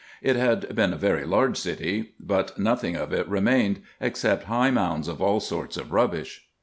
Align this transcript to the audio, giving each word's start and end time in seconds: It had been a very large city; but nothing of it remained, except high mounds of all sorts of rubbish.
It 0.23 0.35
had 0.35 0.73
been 0.73 0.93
a 0.93 0.97
very 0.97 1.25
large 1.27 1.57
city; 1.59 2.13
but 2.19 2.57
nothing 2.57 2.95
of 2.95 3.13
it 3.13 3.27
remained, 3.29 3.81
except 3.99 4.45
high 4.45 4.71
mounds 4.71 5.07
of 5.07 5.21
all 5.21 5.39
sorts 5.39 5.77
of 5.77 5.91
rubbish. 5.91 6.47